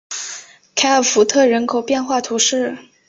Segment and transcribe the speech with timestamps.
[0.73, 2.75] 凯尔福特人口变化图示